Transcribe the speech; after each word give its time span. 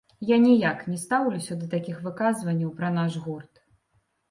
Я 0.27 0.37
ніяк 0.45 0.79
не 0.91 0.97
стаўлюся 1.03 1.59
да 1.61 1.69
такіх 1.75 2.01
выказванняў 2.07 2.75
пра 2.83 2.93
наш 2.99 3.21
гурт. 3.29 3.65